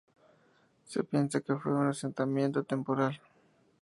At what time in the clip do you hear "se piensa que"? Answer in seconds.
0.85-1.55